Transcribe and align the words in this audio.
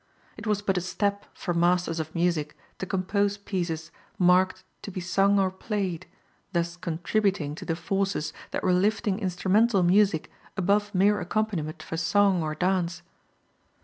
It 0.35 0.47
was 0.47 0.63
but 0.63 0.79
a 0.79 0.81
step 0.81 1.27
for 1.35 1.53
masters 1.53 1.99
of 1.99 2.15
music 2.15 2.57
to 2.79 2.87
compose 2.87 3.37
pieces 3.37 3.91
marked 4.17 4.63
"to 4.81 4.89
be 4.89 4.99
sung 4.99 5.37
or 5.39 5.51
played," 5.51 6.07
thus 6.53 6.75
contributing 6.75 7.53
to 7.53 7.65
the 7.65 7.75
forces 7.75 8.33
that 8.49 8.63
were 8.63 8.73
lifting 8.73 9.19
instrumental 9.19 9.83
music 9.83 10.31
above 10.57 10.95
mere 10.95 11.19
accompaniment 11.19 11.83
for 11.83 11.97
song 11.97 12.41
or 12.41 12.55
dance. 12.55 13.03